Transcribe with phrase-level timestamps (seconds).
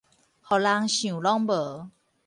[0.03, 0.09] 予人想
[1.21, 1.91] 攏無